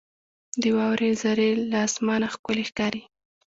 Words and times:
•د 0.61 0.63
واورې 0.77 1.09
ذرې 1.21 1.49
له 1.71 1.77
اسمانه 1.87 2.27
ښکلي 2.33 2.63
ښکاري. 2.69 3.03